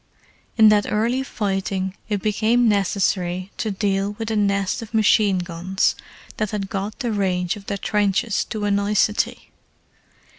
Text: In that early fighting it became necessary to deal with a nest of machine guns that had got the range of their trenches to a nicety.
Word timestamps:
In 0.57 0.69
that 0.69 0.87
early 0.91 1.21
fighting 1.21 1.95
it 2.09 2.23
became 2.23 2.67
necessary 2.67 3.51
to 3.57 3.69
deal 3.69 4.13
with 4.17 4.31
a 4.31 4.35
nest 4.35 4.81
of 4.81 4.95
machine 4.95 5.37
guns 5.37 5.93
that 6.37 6.49
had 6.49 6.71
got 6.71 6.97
the 7.01 7.11
range 7.11 7.55
of 7.55 7.67
their 7.67 7.77
trenches 7.77 8.43
to 8.45 8.65
a 8.65 8.71
nicety. 8.71 9.51